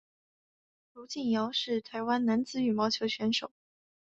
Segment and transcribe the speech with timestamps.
[0.93, 3.51] 卢敬尧是台湾男子羽毛球选手。